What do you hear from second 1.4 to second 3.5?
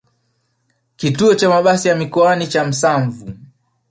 mabasi ya mikoani cha Msanvu